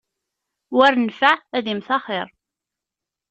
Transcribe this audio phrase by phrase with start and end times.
[0.75, 2.27] War nnfeɛ ad immet axiṛ.